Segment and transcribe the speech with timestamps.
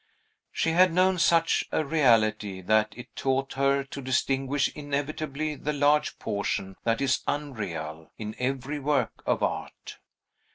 [0.51, 6.17] She had known such a reality, that it taught her to distinguish inevitably the large
[6.17, 9.99] portion that is unreal, in every work of art.